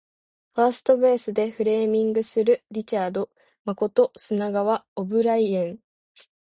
[0.55, 3.29] ファーストベースでフレーミングするリチャード
[3.65, 5.79] 誠砂川オブライエン